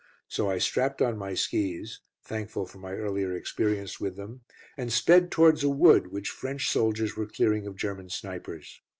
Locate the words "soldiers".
6.71-7.15